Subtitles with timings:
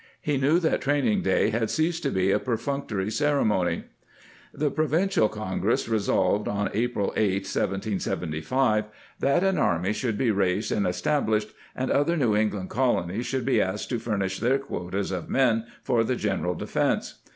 [0.19, 3.75] He knew that training day had ceased to be a perfunctory cere mony.
[4.51, 8.85] 1 The Provincial Congress resolved, on April 8; 1 775,
[9.19, 13.45] that an army should be raised and estab lished, and other New England colonies should
[13.45, 17.19] be asked to furnish their quotas of men for the general defence.